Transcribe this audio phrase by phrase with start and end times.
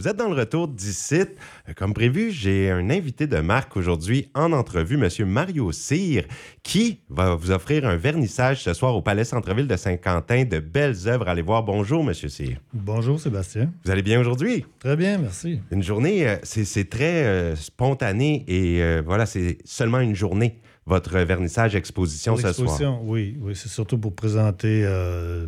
[0.00, 1.20] Vous êtes dans le retour d'ici.
[1.20, 5.28] Euh, Comme prévu, j'ai un invité de marque aujourd'hui en entrevue, M.
[5.28, 6.24] Mario Cyr,
[6.62, 10.44] qui va vous offrir un vernissage ce soir au Palais Centre-Ville de Saint-Quentin.
[10.44, 11.28] De belles œuvres.
[11.28, 11.64] Allez voir.
[11.64, 12.14] Bonjour, M.
[12.14, 12.56] Cyr.
[12.72, 13.74] Bonjour Sébastien.
[13.84, 14.64] Vous allez bien aujourd'hui?
[14.78, 15.60] Très bien, merci.
[15.70, 21.18] Une journée, euh, c'est très euh, spontané et euh, voilà, c'est seulement une journée, votre
[21.18, 23.04] vernissage exposition ce soir.
[23.04, 25.44] Oui, oui c'est surtout pour présenter euh,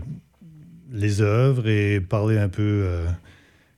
[0.91, 3.07] les œuvres et parler un peu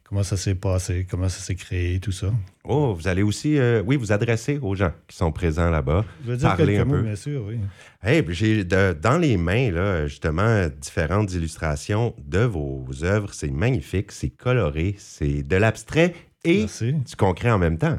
[0.09, 2.33] comment ça s'est passé, comment ça s'est créé, tout ça?
[2.65, 6.05] Oh, vous allez aussi, euh, oui, vous adresser aux gens qui sont présents là-bas.
[6.25, 7.03] Je veux dire Parler un mots, peu.
[7.03, 7.59] bien sûr, oui.
[8.03, 13.33] Hey, j'ai dans les mains, là, justement, différentes illustrations de vos œuvres.
[13.35, 16.15] C'est magnifique, c'est coloré, c'est de l'abstrait
[16.45, 16.93] et Merci.
[16.93, 17.99] du concret en même temps.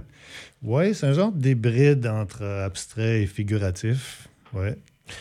[0.62, 4.28] Oui, c'est un genre d'hybride entre euh, abstrait et figuratif.
[4.54, 4.70] Oui,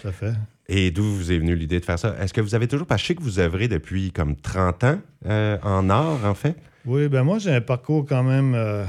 [0.02, 0.32] tout à fait.
[0.68, 2.16] Et d'où vous est venue l'idée de faire ça?
[2.20, 4.84] Est-ce que vous avez toujours, parce que je sais que vous œuvrez depuis comme 30
[4.84, 6.56] ans euh, en art, en fait?
[6.86, 8.84] Oui, ben moi, j'ai un parcours quand même euh,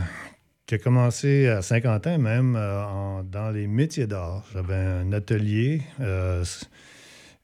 [0.66, 4.44] qui a commencé à 50 ans même euh, en- dans les métiers d'art.
[4.54, 6.44] J'avais un atelier euh,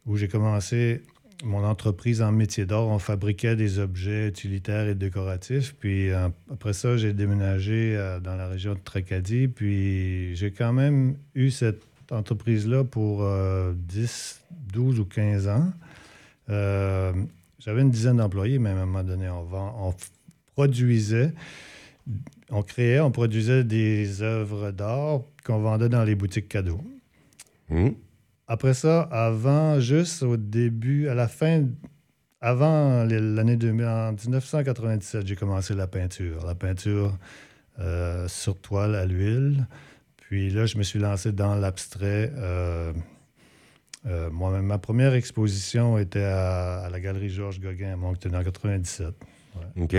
[0.05, 1.03] où j'ai commencé
[1.45, 2.85] mon entreprise en métiers d'art.
[2.87, 5.73] On fabriquait des objets utilitaires et décoratifs.
[5.79, 6.11] Puis
[6.51, 9.47] après ça, j'ai déménagé dans la région de Tracadie.
[9.47, 14.41] Puis j'ai quand même eu cette entreprise-là pour euh, 10,
[14.73, 15.71] 12 ou 15 ans.
[16.49, 19.93] J'avais une dizaine d'employés, même à un moment donné, on, vend, on
[20.55, 21.33] produisait,
[22.49, 26.81] on créait, on produisait des œuvres d'art qu'on vendait dans les boutiques cadeaux.
[27.69, 27.95] Hum?
[28.47, 31.63] Après ça, avant, juste au début, à la fin,
[32.41, 36.45] avant l'année 2000, en 1997, j'ai commencé la peinture.
[36.45, 37.17] La peinture
[37.79, 39.67] euh, sur toile à l'huile.
[40.17, 42.31] Puis là, je me suis lancé dans l'abstrait.
[42.35, 42.91] euh,
[44.07, 48.43] euh, moi-même, ma première exposition était à, à la Galerie Georges Gauguin à Moncton en
[48.43, 49.13] 97.
[49.79, 49.95] OK.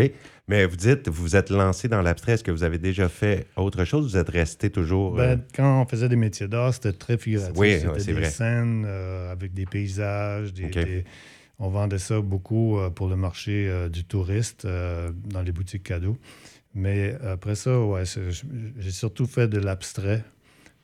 [0.49, 2.33] Mais vous dites, vous vous êtes lancé dans l'abstrait.
[2.33, 4.11] Est-ce que vous avez déjà fait autre chose?
[4.13, 5.19] Vous êtes resté toujours.
[5.19, 7.57] euh, Ben, quand on faisait des métiers d'art, c'était très figuratif.
[7.59, 8.31] Oui, c'était ouais, des vrai.
[8.31, 10.53] scènes euh, avec des paysages.
[10.53, 11.05] Des,
[11.59, 16.19] on vendait ça beaucoup euh, pour le marché du touriste dans les boutiques cadeaux.
[16.75, 18.05] Mais après ça, ouais,
[18.79, 20.25] j'ai surtout fait de l'abstrait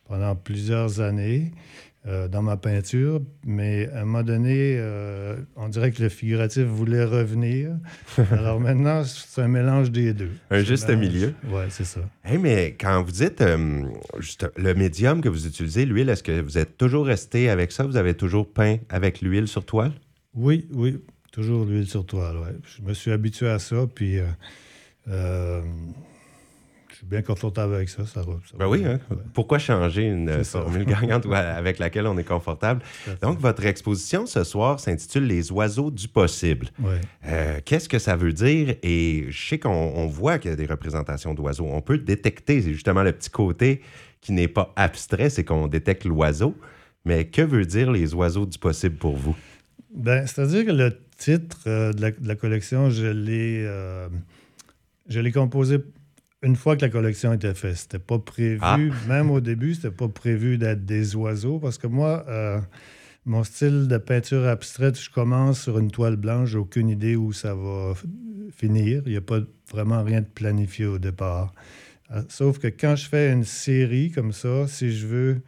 [0.04, 1.52] pendant plusieurs années
[2.08, 3.20] euh, dans ma peinture.
[3.46, 7.70] Mais à un moment donné, euh, on dirait que le figuratif voulait revenir.
[8.32, 10.30] Alors maintenant, c'est un mélange des deux.
[10.50, 11.34] Un juste mélange- milieu.
[11.50, 12.00] Oui, c'est ça.
[12.24, 13.82] Hey, mais quand vous dites euh,
[14.18, 17.84] juste, le médium que vous utilisez, l'huile, est-ce que vous êtes toujours resté avec ça?
[17.84, 19.92] Vous avez toujours peint avec l'huile sur toile?
[20.34, 20.98] Oui, oui,
[21.32, 22.36] toujours l'huile sur toile.
[22.38, 22.56] Ouais.
[22.76, 24.18] Je me suis habitué à ça, puis
[26.98, 28.04] suis bien confortable avec ça.
[28.06, 28.98] ça, va, ça Ben oui, hein?
[29.10, 29.16] Ouais.
[29.32, 32.82] Pourquoi changer une euh, formule gagnante avec laquelle on est confortable?
[33.22, 36.68] Donc, votre exposition ce soir s'intitule Les oiseaux du possible.
[36.80, 37.00] Ouais.
[37.26, 38.74] Euh, Qu'est-ce que ça veut dire?
[38.82, 41.66] Et je sais qu'on on voit qu'il y a des représentations d'oiseaux.
[41.70, 43.80] On peut détecter, c'est justement le petit côté
[44.20, 46.56] qui n'est pas abstrait, c'est qu'on détecte l'oiseau.
[47.04, 49.36] Mais que veut dire les oiseaux du possible pour vous?
[49.94, 54.08] Ben, C'est-à-dire que le titre euh, de, la, de la collection, je l'ai euh,
[55.08, 55.78] je l'ai composé
[56.42, 57.76] une fois que la collection était faite.
[57.76, 58.78] C'était pas prévu, Ah.
[59.08, 62.60] même au début, c'était pas prévu d'être des oiseaux, parce que moi, euh,
[63.24, 67.32] mon style de peinture abstraite, je commence sur une toile blanche, j'ai aucune idée où
[67.32, 67.94] ça va
[68.56, 69.02] finir.
[69.06, 69.40] Il n'y a pas
[69.70, 71.52] vraiment rien de planifié au départ.
[72.10, 75.42] Euh, Sauf que quand je fais une série comme ça, si je veux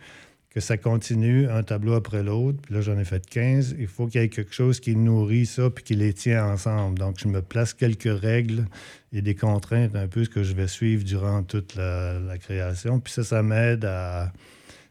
[0.50, 4.08] que ça continue un tableau après l'autre, puis là j'en ai fait 15, il faut
[4.08, 6.98] qu'il y ait quelque chose qui nourrit ça puis qui les tient ensemble.
[6.98, 8.66] Donc je me place quelques règles
[9.12, 12.98] et des contraintes un peu ce que je vais suivre durant toute la, création.
[12.98, 14.32] Puis ça, ça m'aide à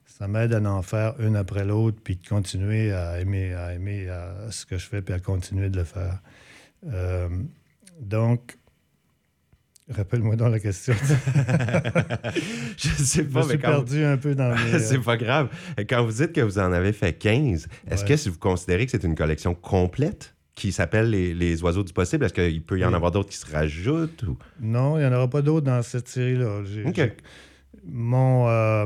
[0.06, 4.10] ça m'aide à en faire une après l'autre puis de continuer à aimer à aimer
[4.10, 6.20] à ce que je fais puis à continuer de le faire.
[6.88, 7.28] Euh,
[8.00, 8.58] donc
[9.90, 10.94] Rappelle-moi dans la question.
[12.78, 14.80] je sais Je pas, me suis mais quand perdu un peu dans mes...
[14.80, 15.50] c'est pas grave.
[15.90, 18.08] Quand vous dites que vous en avez fait 15, est-ce Ouais.
[18.10, 21.94] que si vous considérez que c'est une collection complète qui s'appelle les, les oiseaux du
[21.94, 22.96] possible, est-ce qu'il peut y en Oui.
[22.96, 24.24] avoir d'autres qui se rajoutent?
[24.24, 24.38] Ou...
[24.60, 26.62] Non, il n'y en aura pas d'autres dans cette série-là.
[27.86, 28.86] Mon, euh,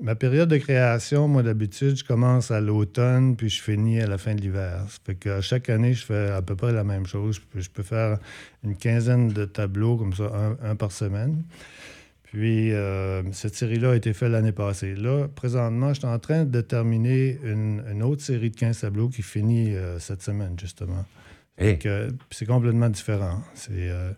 [0.00, 4.18] ma période de création, moi, d'habitude, je commence à l'automne, puis je finis à la
[4.18, 4.84] fin de l'hiver.
[4.88, 7.40] Ça fait que chaque année, je fais à peu près la même chose.
[7.54, 8.18] Je peux, faire
[8.64, 11.42] une quinzaine de tableaux, comme ça, un, un par semaine.
[12.32, 14.94] Puis, euh, cette série-là a été faite l'année passée.
[14.94, 19.08] Là, présentement, je suis en train de terminer une, une autre série de 15 tableaux
[19.08, 21.04] qui finit euh, cette semaine, justement.
[21.58, 21.76] Hey,
[22.30, 23.42] c'est complètement différent.
[23.54, 24.12] C'est, euh,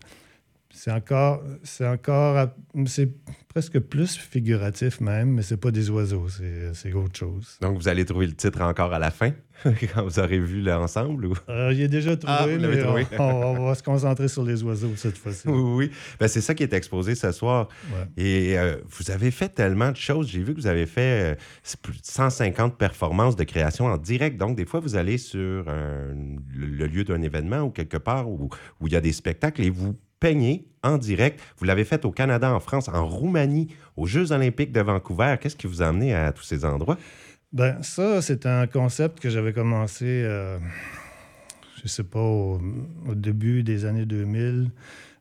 [0.75, 2.47] c'est encore, c'est encore,
[2.87, 3.09] c'est
[3.47, 6.27] presque plus figuratif même, mais c'est pas des oiseaux,
[6.73, 7.57] c'est autre chose.
[7.61, 9.33] Donc, vous allez trouver le titre encore à la fin,
[9.63, 11.27] quand vous aurez vu l'ensemble?
[11.27, 11.35] Ou...
[11.47, 13.05] Euh, il est déjà trouvé, ah, mais trouvé.
[13.19, 15.47] On, va se concentrer sur les oiseaux cette fois-ci.
[15.47, 15.91] Oui, oui.
[16.19, 17.67] Ben, c'est ça qui est exposé ce soir.
[18.17, 20.27] Et euh, vous avez fait tellement de choses.
[20.27, 24.37] J'ai vu que vous avez fait euh, plus de 150 performances de création en direct.
[24.37, 28.49] Donc, des fois, vous allez sur le, lieu d'un événement ou quelque part où,
[28.81, 31.41] où il y a des spectacles et vous peignez en direct.
[31.57, 33.67] Vous l'avez fait au Canada, en France, en Roumanie,
[33.97, 35.35] aux Jeux olympiques de Vancouver.
[35.39, 36.97] Qu'est-ce qui vous a amené à tous ces endroits?
[37.51, 40.57] Ben ça, c'est un concept que j'avais commencé, euh,
[41.83, 42.61] je sais pas, au,
[43.13, 44.71] début des années 2000.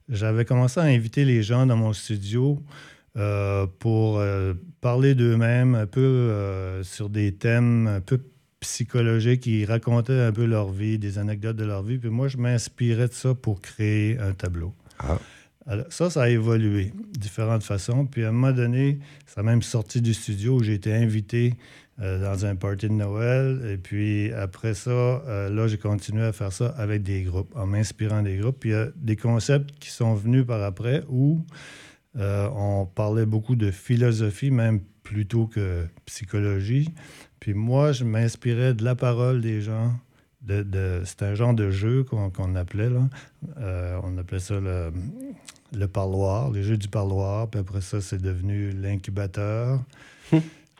[0.08, 2.62] J'avais commencé à inviter les gens dans mon studio
[3.16, 8.20] euh, pour euh, parler d'eux-mêmes un peu sur des thèmes un peu
[8.60, 11.98] psychologiques qui racontaient un peu leur vie, des anecdotes de leur vie.
[11.98, 14.72] Puis moi, je m'inspirais de ça pour créer un tableau.
[15.08, 15.18] Ah.
[15.90, 18.06] ça, ça a évolué de différentes façons.
[18.06, 21.54] Puis à un moment donné, ça a même sorti du studio où j'ai été invité
[22.00, 23.62] euh, dans un party de Noël.
[23.70, 27.66] Et puis après ça, euh, là, j'ai continué à faire ça avec des groupes, en
[27.66, 28.58] m'inspirant des groupes.
[28.60, 31.44] Puis il y a des concepts qui sont venus par après où
[32.16, 36.88] euh, on parlait beaucoup de philosophie, même plutôt que psychologie.
[37.40, 39.92] Puis moi, je m'inspirais de la parole des gens
[40.42, 43.08] de, c'est un genre de jeu qu'on appelait, là.
[43.58, 47.48] Euh, on appelait ça le, parloir, les jeux du parloir.
[47.48, 49.80] Puis après ça, c'est devenu l'incubateur.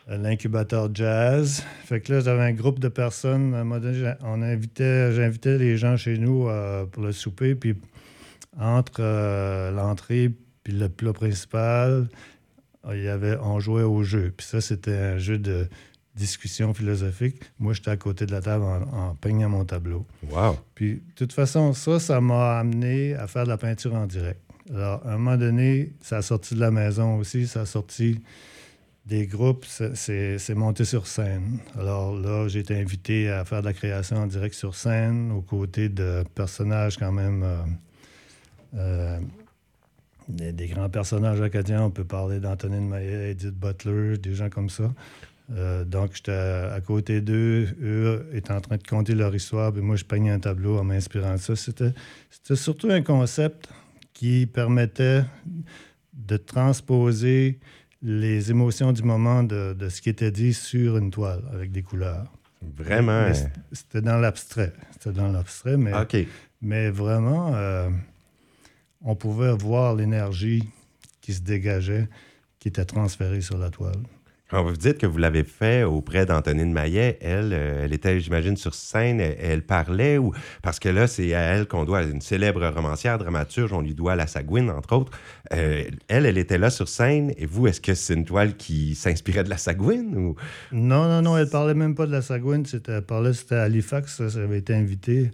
[0.09, 1.63] Euh, l'incubateur jazz.
[1.85, 3.53] Fait que là, j'avais un groupe de personnes.
[3.53, 7.55] À un moment donné, on invitait, j'invitais les gens chez nous euh, pour le souper.
[7.55, 7.75] Puis
[8.59, 9.01] entre
[9.71, 10.29] l'entrée
[10.65, 12.09] puis le plat principal,
[12.91, 14.33] il y avait, on jouait au jeu.
[14.35, 15.69] Puis ça, c'était un jeu de
[16.15, 17.41] discussion philosophique.
[17.59, 20.05] Moi, j'étais à côté de la table en, peignant mon tableau.
[20.29, 20.57] Wow!
[20.75, 24.39] Puis, de toute façon, ça, ça m'a amené à faire de la peinture en direct.
[24.69, 28.21] Alors, à un moment donné, ça a sorti de la maison aussi, ça a sorti
[29.05, 31.59] des groupes, c'est monté sur scène.
[31.77, 35.41] Alors là, j'ai été invité à faire de la création en direct sur scène, aux
[35.41, 37.43] côtés de personnages quand même...
[37.43, 37.63] Euh,
[38.75, 39.19] euh,
[40.29, 41.83] des, grands personnages acadiens.
[41.83, 44.91] On peut parler d'Antonine Maillet, Edith Butler, des gens comme ça.
[45.53, 47.67] Euh, donc, j'étais à, côté d'eux.
[47.81, 50.83] Eux étaient en train de compter leur histoire, puis moi, je peignais un tableau en
[50.83, 51.55] m'inspirant de ça.
[51.55, 51.93] C'était,
[52.55, 53.69] surtout un concept
[54.13, 55.23] qui permettait
[56.13, 57.59] de transposer
[58.01, 62.25] les émotions du moment de, ce qui était dit sur une toile avec des couleurs.
[62.75, 63.11] Vraiment?
[63.11, 63.33] Hein?
[63.71, 64.73] c'était dans l'abstrait.
[64.91, 65.91] C'était dans l'abstrait, mais,
[66.61, 67.89] mais vraiment, euh,
[69.01, 70.63] on pouvait voir l'énergie
[71.21, 72.07] qui se dégageait,
[72.59, 74.01] qui était transférée sur la toile.
[74.53, 78.55] Quand vous dites que vous l'avez fait auprès d'Antonine Maillet, elle, euh, elle était, j'imagine,
[78.55, 82.63] sur scène, elle, parlait, ou parce que là, c'est à elle qu'on doit, une célèbre
[82.67, 85.11] romancière, dramaturge, on lui doit La Sagouine, entre autres.
[85.53, 88.93] Euh, elle, elle était là sur scène, et vous, est-ce que c'est une toile qui
[88.93, 90.15] s'inspirait de La Sagouine?
[90.15, 90.35] Ou...
[90.71, 94.21] Non, non, non, elle parlait même pas de La Sagouine, elle parlait, c'était à Halifax,
[94.27, 95.31] ça, avait été invité.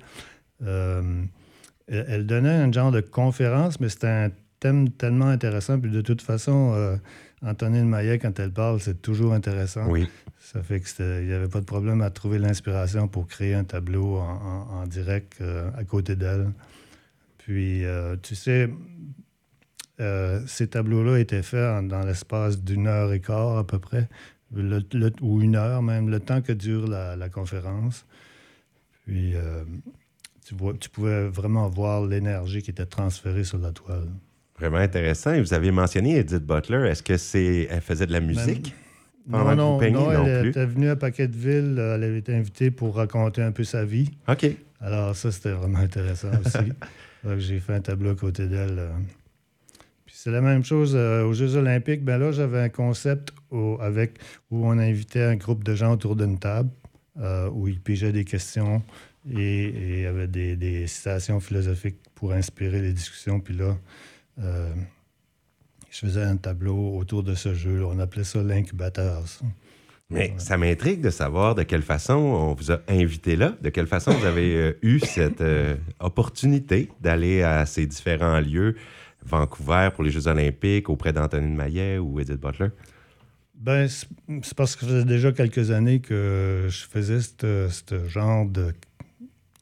[0.66, 1.02] Euh,
[1.90, 4.30] elle, donnait un genre de conférence, mais c'était un
[4.62, 6.98] thème tellement intéressant, puis de toute façon
[7.42, 9.90] Antonine Maillet, quand elle parle, c'est toujours intéressant.
[9.90, 10.08] Oui.
[10.40, 14.18] Ça fait qu'il n'y avait pas de problème à trouver l'inspiration pour créer un tableau
[14.18, 16.52] en, direct euh, à côté d'elle.
[17.38, 18.70] Puis, euh, tu sais,
[20.02, 24.10] euh, ces tableaux-là étaient faits dans l'espace d'une heure et quart à peu près,
[25.22, 28.06] ou une heure même, le temps que dure la, conférence.
[29.06, 29.34] Puis,
[30.46, 34.10] tu, vois, tu pouvais vraiment voir l'énergie qui était transférée sur la toile.
[34.60, 35.34] Vraiment intéressant.
[35.34, 36.90] Et vous avez mentionné Edith Butler.
[36.90, 38.76] Est-ce que c'est elle faisait de la musique?
[39.28, 41.78] non, non, non, elle était venue à Paquetteville.
[41.78, 44.10] Elle avait été invitée pour raconter un peu sa vie.
[44.28, 44.48] OK.
[44.82, 46.72] Alors, ça, c'était vraiment intéressant aussi.
[47.38, 48.80] j'ai fait un tableau à côté d'elle.
[48.80, 48.92] Euh.
[50.06, 52.04] Puis c'est la même chose euh, aux Jeux Olympiques.
[52.04, 54.20] Ben là, j'avais un concept où, avec,
[54.52, 56.70] où on invitait un groupe de gens autour d'une table,
[57.20, 58.82] euh, où ils pigeaient des questions
[59.30, 63.40] et il y avait des, des, citations philosophiques pour inspirer les discussions.
[63.40, 63.78] Puis là,
[64.42, 64.74] euh,
[65.90, 67.86] je faisais un tableau autour de ce jeu.
[67.86, 69.24] On appelait ça l'incubateur.
[70.10, 73.86] Mais ça m'intrigue de savoir de quelle façon on vous a invité là, de quelle
[73.86, 78.76] façon vous avez euh, eu cette euh, opportunité d'aller à ces différents lieux,
[79.24, 82.70] Vancouver pour les Jeux olympiques, auprès d'Antonine Maillet ou Edith Butler?
[83.54, 88.74] Ben, c'est parce que ça faisait déjà quelques années que je faisais ce genre de,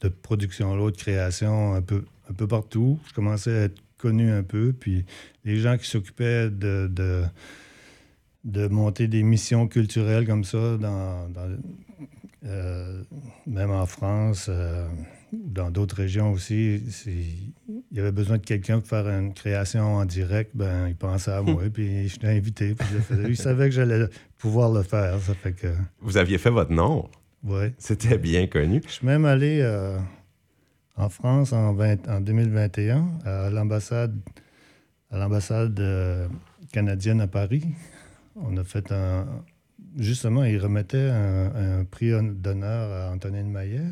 [0.00, 3.00] de production-là, de création un peu, un peu partout.
[3.08, 4.72] Je commençais à être connu un peu.
[4.72, 5.04] Puis
[5.44, 6.90] les gens qui s'occupaient de,
[8.44, 11.28] de, monter des missions culturelles comme ça, dans,
[12.46, 13.02] euh,
[13.46, 14.86] même en France, euh,
[15.32, 16.82] dans d'autres régions aussi,
[17.90, 21.32] il y avait besoin de quelqu'un pour faire une création en direct, ben, il pensait
[21.32, 22.74] à moi, puis je t'ai invité.
[22.74, 24.06] Puis je Il savait que j'allais
[24.38, 25.18] pouvoir le faire.
[25.20, 25.68] Ça fait que...
[26.00, 27.08] Vous aviez fait votre nom.
[27.44, 27.72] Oui.
[27.78, 28.82] C'était bien connu.
[28.86, 29.98] Je suis même allé euh,
[30.98, 31.72] en France en,
[32.20, 34.20] 2021 à l'ambassade
[35.80, 36.28] euh,
[36.72, 37.64] canadienne à Paris.
[38.36, 39.26] On a fait un.
[39.96, 43.86] Justement, ils remettaient un, prix d'honneur à Antonine Maillet.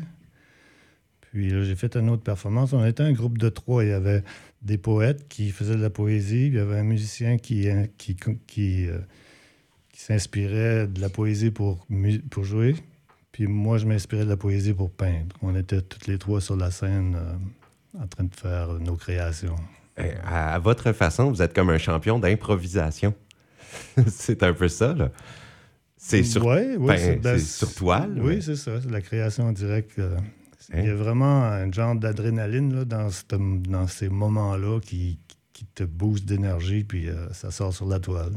[1.21, 2.73] Puis j'ai fait une autre performance.
[2.73, 3.83] On était un groupe de trois.
[3.83, 4.23] Il y avait
[4.61, 6.47] des poètes qui faisaient de la poésie.
[6.47, 8.99] il y avait un musicien qui, qui, euh,
[9.93, 11.85] s'inspirait de la poésie pour
[12.43, 12.75] jouer.
[13.37, 15.35] Puis moi, je m'inspirais de la poésie pour peindre.
[15.43, 19.55] On était tous les trois sur la scène euh, en train de faire nos créations.
[19.95, 23.13] Eh, à, votre façon, vous êtes comme un champion d'improvisation.
[24.07, 25.11] c'est un peu ça, là.
[25.97, 28.19] C'est sur, ouais, ben, ben, sur toile.
[28.19, 28.81] Oui, c'est ça.
[28.81, 29.99] C'est la création en direct.
[29.99, 30.17] Euh,
[30.73, 30.95] il y a hein?
[30.95, 35.19] vraiment un genre d'adrénaline dans, dans ces moments-là qui,
[35.53, 38.33] qui, te booste d'énergie, puis euh, ça sort sur la toile.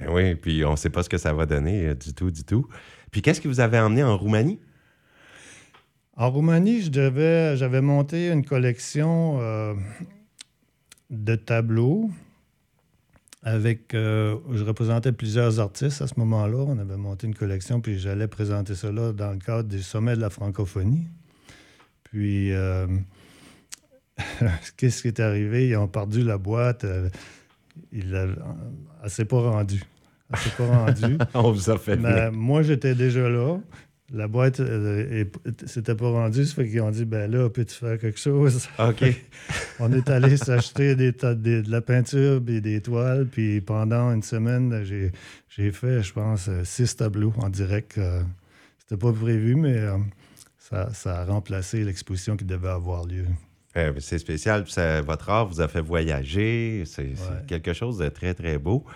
[0.00, 2.44] Eh oui, puis on ne sait pas ce que ça va donner du tout, du
[2.44, 2.66] tout.
[3.10, 4.58] Puis qu'est-ce que vous avez emmené en Roumanie?
[6.16, 9.74] En Roumanie, j'avais monté une collection euh,
[11.10, 12.10] de tableaux
[13.42, 13.94] avec.
[13.94, 16.58] Euh, je représentais plusieurs artistes à ce moment-là.
[16.58, 20.20] On avait monté une collection, puis j'allais présenter cela dans le cadre du sommet de
[20.20, 21.06] la francophonie.
[22.02, 22.88] Puis, euh,
[24.76, 25.68] qu'est-ce qui est arrivé?
[25.68, 26.84] Ils ont perdu la boîte.
[27.92, 28.26] il a,
[29.04, 29.84] elle s'est pas rendue.
[30.34, 31.18] S'est pas rendue.
[31.34, 33.58] On vous a fait Mais moi, j'étais déjà là.
[34.10, 35.24] La boîte euh,
[35.66, 38.66] s'était pas rendue, ça fait qu'ils ont dit ben là, peux-tu faire quelque chose?
[38.78, 39.04] OK.
[39.80, 44.82] On est allé s'acheter des, de la peinture et des toiles, puis pendant une semaine,
[44.82, 47.98] j'ai fait, je pense, six tableaux en direct.
[47.98, 48.22] Euh,
[48.78, 49.98] c'était pas prévu, mais euh,
[50.58, 53.26] ça, ça, a remplacé l'exposition qui devait avoir lieu.
[53.76, 54.64] Eh, c'est spécial.
[55.04, 56.84] votre art vous a fait voyager.
[56.86, 57.12] C'est
[57.46, 58.86] quelque chose de très, très beau.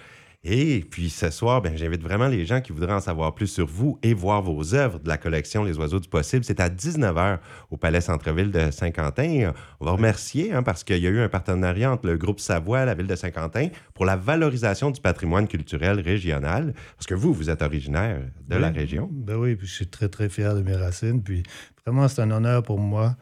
[0.45, 3.67] Et puis ce soir, ben, j'invite vraiment les gens qui voudraient en savoir plus sur
[3.67, 6.45] vous et voir vos œuvres de la collection Les Oiseaux du Possible.
[6.45, 7.39] C'est à 19h
[7.71, 9.53] au Palais Centre-Ville de Saint-Quentin.
[9.79, 12.83] On va remercier hein, parce qu'il y a eu un partenariat entre le groupe Savoie
[12.83, 16.75] et la ville de Saint-Quentin pour la valorisation du patrimoine culturel régional.
[16.97, 19.09] Parce que vous, vous êtes originaire de la région.
[19.13, 21.23] Ben oui, puis je suis très, très fier de mes racines.
[21.23, 21.45] Puis
[21.87, 23.17] vraiment, c'est un honneur pour moi.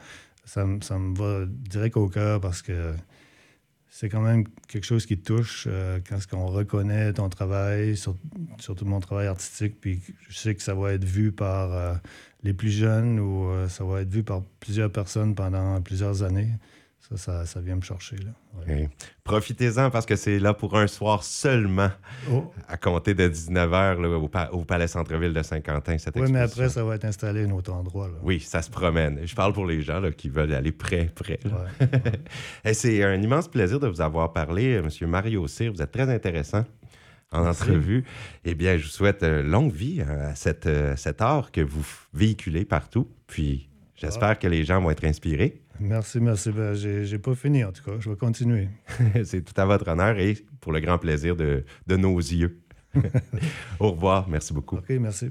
[0.46, 2.94] Ça, ça me va direct au cœur parce que
[3.90, 9.00] c'est quand même quelque chose qui touche euh, quand on reconnaît ton travail, surtout mon
[9.00, 11.94] travail artistique, puis je sais que ça va être vu par euh,
[12.44, 16.50] les plus jeunes ou euh, ça va être vu par plusieurs personnes pendant plusieurs années.
[17.16, 18.16] Ça, ça, vient me chercher.
[18.16, 18.74] Là.
[19.24, 21.90] Profitez-en parce que c'est là pour un soir seulement,
[22.30, 22.52] oh.
[22.68, 25.96] à compter de 19h au, Palais Centre-Ville de Saint-Quentin.
[26.14, 28.08] Oui, mais après, ça va être installé à un autre endroit.
[28.22, 29.18] Oui, ça se promène.
[29.24, 31.40] Je parle pour les gens qui veulent aller près, près.
[32.72, 34.88] c'est un immense plaisir de vous avoir parlé, M.
[35.08, 35.72] Mario Cyr.
[35.72, 36.64] Vous êtes très intéressant
[37.32, 38.04] en entrevue.
[38.44, 41.86] Eh bien, je vous souhaite euh, longue vie à cette, euh, cet art que vous
[42.12, 43.08] véhiculez partout.
[43.26, 45.62] Puis, j'espère que les gens vont être inspirés.
[45.80, 46.52] Merci, merci.
[46.52, 47.92] Ben, j'ai pas fini, en tout cas.
[47.98, 48.68] Je vais continuer.
[49.24, 52.60] C'est tout à votre honneur et pour le grand plaisir de, de nos yeux.
[53.80, 54.28] Au revoir.
[54.28, 54.76] Merci beaucoup.
[54.76, 55.30] OK, merci.